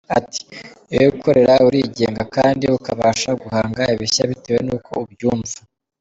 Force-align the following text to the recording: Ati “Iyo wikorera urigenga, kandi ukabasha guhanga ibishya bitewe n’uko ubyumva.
Ati 0.17 0.41
“Iyo 0.93 1.05
wikorera 1.11 1.53
urigenga, 1.67 2.21
kandi 2.35 2.63
ukabasha 2.77 3.29
guhanga 3.41 3.81
ibishya 3.93 4.23
bitewe 4.31 4.59
n’uko 4.65 4.91
ubyumva. 5.05 5.57